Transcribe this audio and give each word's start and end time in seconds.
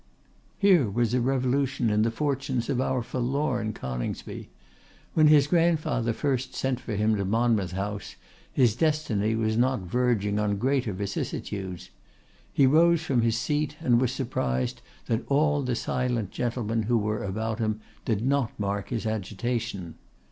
Here 0.57 0.89
was 0.89 1.13
a 1.13 1.21
revolution 1.21 1.91
in 1.91 2.01
the 2.01 2.09
fortunes 2.09 2.71
of 2.71 2.81
our 2.81 3.03
forlorn 3.03 3.71
Coningsby! 3.71 4.49
When 5.13 5.27
his 5.27 5.45
grandfather 5.45 6.11
first 6.11 6.55
sent 6.55 6.79
for 6.79 6.95
him 6.95 7.17
to 7.17 7.23
Monmouth 7.23 7.73
House, 7.73 8.15
his 8.51 8.75
destiny 8.75 9.35
was 9.35 9.57
not 9.57 9.81
verging 9.81 10.39
on 10.39 10.57
greater 10.57 10.91
vicissitudes. 10.91 11.91
He 12.51 12.65
rose 12.65 13.03
from 13.03 13.21
his 13.21 13.37
seat, 13.37 13.77
and 13.79 14.01
was 14.01 14.11
surprised 14.11 14.81
that 15.05 15.21
all 15.27 15.61
the 15.61 15.75
silent 15.75 16.31
gentlemen 16.31 16.81
who 16.81 16.97
were 16.97 17.23
about 17.23 17.59
him 17.59 17.79
did 18.03 18.25
not 18.25 18.59
mark 18.59 18.89
his 18.89 19.05
agitation. 19.05 19.93